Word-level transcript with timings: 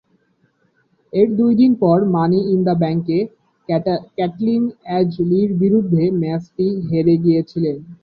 এর 1.13 1.27
দুই 1.37 1.53
দিন 1.55 1.71
পর 1.81 1.97
মানি 2.15 2.39
ইন 2.53 2.59
দ্য 2.67 2.75
ব্যাংকে, 2.81 3.19
ক্যাটলিন 4.17 4.63
এজে 4.97 5.23
লির 5.29 5.49
বিরুদ্ধে 5.61 6.03
ম্যাচটি 6.21 6.67
হেরে 6.87 7.15
গিয়েছিলেন। 7.25 7.77